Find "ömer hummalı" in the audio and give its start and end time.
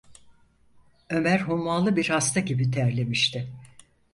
1.09-1.95